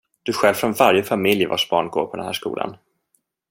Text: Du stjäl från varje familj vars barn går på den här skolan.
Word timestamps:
Du 0.23 0.33
stjäl 0.33 0.53
från 0.53 0.73
varje 0.73 1.03
familj 1.03 1.45
vars 1.45 1.69
barn 1.69 1.89
går 1.89 2.05
på 2.05 2.15
den 2.17 2.25
här 2.25 2.33
skolan. 2.33 2.77